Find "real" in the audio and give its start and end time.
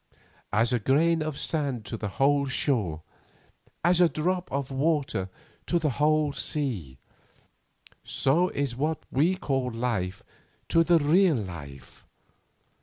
10.97-11.35